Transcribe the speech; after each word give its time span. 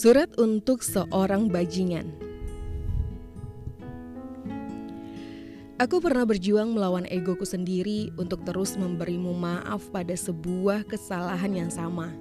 Surat 0.00 0.32
untuk 0.40 0.80
seorang 0.80 1.52
bajingan. 1.52 2.08
Aku 5.76 6.00
pernah 6.00 6.24
berjuang 6.24 6.72
melawan 6.72 7.04
egoku 7.04 7.44
sendiri 7.44 8.08
untuk 8.16 8.40
terus 8.48 8.80
memberimu 8.80 9.36
maaf 9.36 9.92
pada 9.92 10.16
sebuah 10.16 10.88
kesalahan 10.88 11.52
yang 11.52 11.68
sama. 11.68 12.16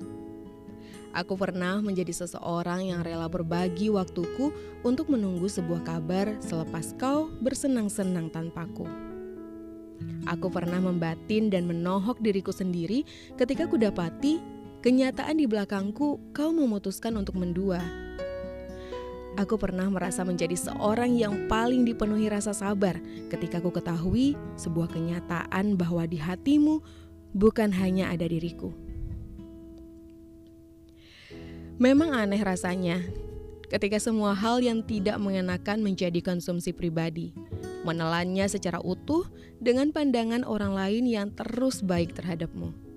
Aku 1.15 1.39
pernah 1.39 1.79
menjadi 1.79 2.11
seseorang 2.11 2.91
yang 2.91 2.99
rela 2.99 3.31
berbagi 3.31 3.87
waktuku 3.87 4.51
untuk 4.83 5.07
menunggu 5.07 5.47
sebuah 5.47 5.87
kabar 5.87 6.35
selepas 6.43 6.91
kau 6.99 7.31
bersenang-senang 7.39 8.27
tanpaku. 8.27 8.91
Aku 10.27 10.51
pernah 10.51 10.83
membatin 10.83 11.47
dan 11.47 11.63
menohok 11.63 12.19
diriku 12.19 12.51
sendiri 12.51 13.07
ketika 13.39 13.71
kudapati 13.71 14.58
kenyataan 14.79 15.35
di 15.39 15.45
belakangku 15.45 16.31
kau 16.31 16.51
memutuskan 16.55 17.15
untuk 17.19 17.35
mendua. 17.35 17.83
Aku 19.37 19.55
pernah 19.55 19.87
merasa 19.87 20.27
menjadi 20.27 20.55
seorang 20.57 21.15
yang 21.15 21.47
paling 21.47 21.87
dipenuhi 21.87 22.27
rasa 22.27 22.51
sabar 22.51 22.99
ketika 23.31 23.63
ku 23.63 23.71
ketahui 23.71 24.35
sebuah 24.59 24.91
kenyataan 24.91 25.79
bahwa 25.79 26.03
di 26.03 26.19
hatimu 26.19 26.83
bukan 27.31 27.71
hanya 27.71 28.11
ada 28.11 28.27
diriku. 28.27 28.75
Memang 31.79 32.11
aneh 32.11 32.43
rasanya 32.43 32.99
ketika 33.71 33.95
semua 34.01 34.35
hal 34.35 34.59
yang 34.59 34.83
tidak 34.83 35.15
mengenakan 35.21 35.79
menjadi 35.79 36.19
konsumsi 36.19 36.75
pribadi, 36.75 37.31
menelannya 37.87 38.43
secara 38.51 38.83
utuh 38.83 39.23
dengan 39.63 39.95
pandangan 39.95 40.43
orang 40.43 40.75
lain 40.75 41.07
yang 41.07 41.27
terus 41.31 41.79
baik 41.79 42.11
terhadapmu. 42.11 42.88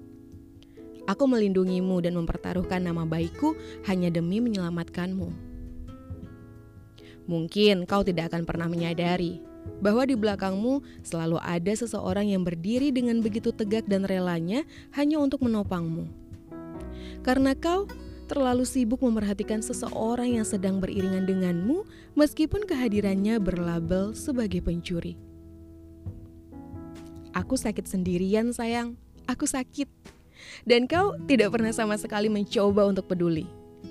Aku 1.12 1.28
melindungimu 1.28 2.00
dan 2.00 2.16
mempertaruhkan 2.16 2.80
nama 2.80 3.04
baikku 3.04 3.52
hanya 3.84 4.08
demi 4.08 4.40
menyelamatkanmu. 4.40 5.28
Mungkin 7.28 7.84
kau 7.84 8.00
tidak 8.00 8.32
akan 8.32 8.48
pernah 8.48 8.64
menyadari 8.64 9.44
bahwa 9.84 10.08
di 10.08 10.16
belakangmu 10.16 10.80
selalu 11.04 11.36
ada 11.44 11.72
seseorang 11.76 12.32
yang 12.32 12.42
berdiri 12.42 12.88
dengan 12.88 13.20
begitu 13.20 13.52
tegak 13.52 13.84
dan 13.84 14.08
relanya 14.08 14.64
hanya 14.96 15.20
untuk 15.20 15.44
menopangmu. 15.44 16.08
Karena 17.20 17.52
kau 17.52 17.84
terlalu 18.26 18.64
sibuk 18.64 19.04
memerhatikan 19.04 19.60
seseorang 19.60 20.40
yang 20.40 20.48
sedang 20.48 20.80
beriringan 20.80 21.28
denganmu, 21.28 21.84
meskipun 22.16 22.64
kehadirannya 22.64 23.36
berlabel 23.36 24.16
sebagai 24.16 24.64
pencuri. 24.64 25.20
Aku 27.36 27.60
sakit 27.60 27.84
sendirian, 27.84 28.56
sayang. 28.56 28.96
Aku 29.28 29.44
sakit, 29.44 29.86
dan 30.64 30.84
kau 30.86 31.16
tidak 31.26 31.54
pernah 31.54 31.72
sama 31.74 31.96
sekali 31.96 32.28
mencoba 32.28 32.86
untuk 32.88 33.08
peduli. 33.08 33.46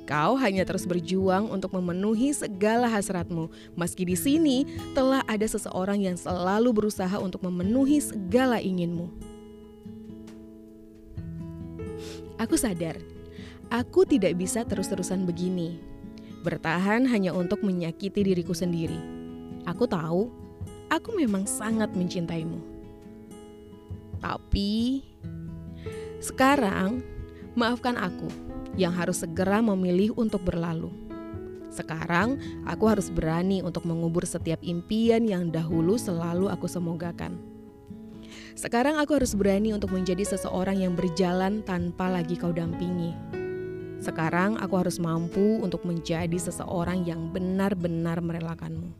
Kau 0.07 0.39
hanya 0.39 0.63
terus 0.63 0.87
berjuang 0.87 1.51
untuk 1.51 1.75
memenuhi 1.75 2.31
segala 2.31 2.87
hasratmu, 2.87 3.51
meski 3.75 4.07
di 4.07 4.15
sini 4.15 4.63
telah 4.95 5.23
ada 5.27 5.43
seseorang 5.43 6.03
yang 6.03 6.15
selalu 6.15 6.71
berusaha 6.71 7.19
untuk 7.19 7.43
memenuhi 7.43 7.99
segala 7.99 8.59
inginmu. 8.63 9.11
Aku 12.39 12.57
sadar, 12.57 12.97
aku 13.69 14.07
tidak 14.07 14.33
bisa 14.39 14.65
terus-terusan 14.65 15.29
begini, 15.29 15.77
bertahan 16.41 17.05
hanya 17.05 17.35
untuk 17.35 17.61
menyakiti 17.61 18.25
diriku 18.25 18.55
sendiri. 18.55 18.97
Aku 19.69 19.85
tahu, 19.85 20.33
aku 20.89 21.09
memang 21.13 21.45
sangat 21.45 21.93
mencintaimu. 21.93 22.57
Tapi 24.17 25.01
sekarang, 26.21 27.01
maafkan 27.57 27.97
aku 27.97 28.29
yang 28.77 28.93
harus 28.93 29.25
segera 29.25 29.57
memilih 29.57 30.13
untuk 30.13 30.45
berlalu. 30.45 30.93
Sekarang, 31.73 32.37
aku 32.69 32.85
harus 32.85 33.09
berani 33.09 33.65
untuk 33.65 33.89
mengubur 33.89 34.21
setiap 34.21 34.61
impian 34.61 35.25
yang 35.25 35.49
dahulu 35.49 35.97
selalu 35.97 36.45
aku 36.45 36.69
semogakan. 36.69 37.41
Sekarang 38.53 39.01
aku 39.01 39.17
harus 39.17 39.33
berani 39.33 39.73
untuk 39.73 39.97
menjadi 39.97 40.21
seseorang 40.21 40.85
yang 40.85 40.93
berjalan 40.93 41.65
tanpa 41.65 42.05
lagi 42.05 42.37
kau 42.37 42.53
dampingi. 42.53 43.17
Sekarang 43.97 44.61
aku 44.61 44.77
harus 44.77 45.01
mampu 45.01 45.57
untuk 45.57 45.81
menjadi 45.89 46.37
seseorang 46.37 47.01
yang 47.01 47.33
benar-benar 47.33 48.21
merelakanmu. 48.21 48.93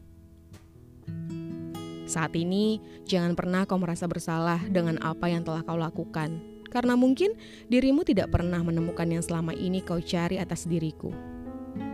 Saat 2.09 2.33
ini, 2.33 2.81
jangan 3.05 3.37
pernah 3.37 3.69
kau 3.69 3.77
merasa 3.77 4.09
bersalah 4.09 4.57
dengan 4.73 4.97
apa 5.05 5.29
yang 5.29 5.45
telah 5.45 5.61
kau 5.61 5.77
lakukan 5.77 6.50
karena 6.71 6.95
mungkin 6.95 7.35
dirimu 7.67 8.07
tidak 8.07 8.31
pernah 8.31 8.63
menemukan 8.63 9.05
yang 9.05 9.21
selama 9.21 9.51
ini 9.51 9.83
kau 9.83 9.99
cari 9.99 10.39
atas 10.39 10.65
diriku. 10.65 11.11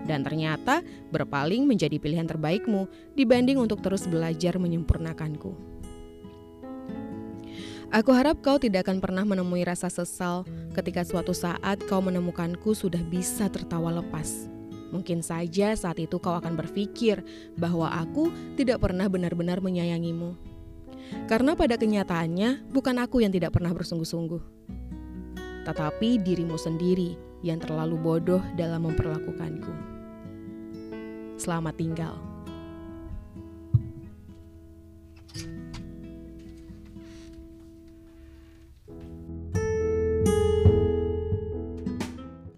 Dan 0.07 0.23
ternyata 0.23 0.85
berpaling 1.11 1.67
menjadi 1.67 1.99
pilihan 1.99 2.29
terbaikmu 2.29 2.87
dibanding 3.17 3.59
untuk 3.59 3.83
terus 3.83 4.07
belajar 4.07 4.55
menyempurnakanku. 4.55 5.51
Aku 7.87 8.11
harap 8.11 8.43
kau 8.43 8.59
tidak 8.59 8.83
akan 8.83 8.99
pernah 8.99 9.23
menemui 9.23 9.63
rasa 9.63 9.87
sesal 9.87 10.43
ketika 10.75 11.07
suatu 11.07 11.31
saat 11.31 11.79
kau 11.87 12.03
menemukanku 12.03 12.75
sudah 12.75 12.99
bisa 13.07 13.47
tertawa 13.47 14.03
lepas. 14.03 14.51
Mungkin 14.91 15.23
saja 15.23 15.71
saat 15.75 15.99
itu 15.99 16.19
kau 16.19 16.35
akan 16.35 16.55
berpikir 16.55 17.23
bahwa 17.55 17.87
aku 17.91 18.31
tidak 18.59 18.83
pernah 18.83 19.07
benar-benar 19.07 19.63
menyayangimu. 19.63 20.56
Karena 21.27 21.55
pada 21.55 21.79
kenyataannya 21.79 22.67
bukan 22.71 22.95
aku 22.99 23.23
yang 23.23 23.31
tidak 23.31 23.55
pernah 23.55 23.71
bersungguh-sungguh, 23.71 24.41
tetapi 25.67 26.23
dirimu 26.23 26.55
sendiri 26.55 27.15
yang 27.43 27.59
terlalu 27.59 27.99
bodoh 27.99 28.43
dalam 28.55 28.87
memperlakukanku. 28.87 29.73
Selamat 31.37 31.75
tinggal. 31.77 32.26